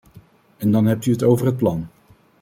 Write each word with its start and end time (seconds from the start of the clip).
En 0.59 0.71
dan 0.71 0.85
hebt 0.85 1.05
u 1.05 1.11
het 1.11 1.23
over 1.23 1.45
het 1.45 1.57
plan. 1.57 1.87